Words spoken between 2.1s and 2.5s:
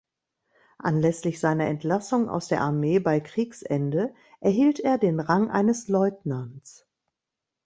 aus